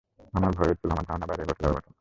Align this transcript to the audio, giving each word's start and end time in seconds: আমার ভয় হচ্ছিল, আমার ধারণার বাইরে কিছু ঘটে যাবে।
আমার 0.33 0.51
ভয় 0.51 0.69
হচ্ছিল, 0.69 0.89
আমার 0.91 1.05
ধারণার 1.05 1.27
বাইরে 1.27 1.43
কিছু 1.43 1.53
ঘটে 1.53 1.65
যাবে। 1.67 1.81